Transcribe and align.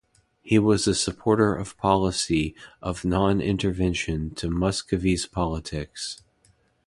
He 0.41 0.57
was 0.57 0.87
a 0.87 0.95
supporter 0.95 1.53
of 1.53 1.77
policy 1.77 2.55
of 2.81 3.05
non-intervention 3.05 4.33
to 4.33 4.49
Muscovy's 4.49 5.27
politics. 5.27 6.23